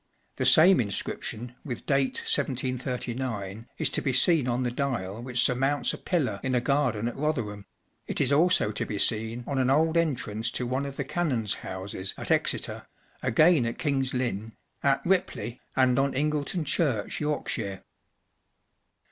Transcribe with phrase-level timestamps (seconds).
[0.37, 5.93] The same inscription with date 1739 is to be seen on the dial which surmounts
[5.93, 7.67] a pillar in a garden at Rotherham;
[8.07, 11.53] it is also to be seen on an old entrance to one of the canons
[11.57, 12.87] 1 houses at Exeter,
[13.21, 17.83] again at King's Lynn, at Ripley, and on Ingleton Church, Yorkshire.